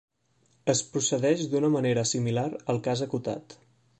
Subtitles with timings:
[0.71, 3.59] Es procedeix d'una manera similar al cas acotat.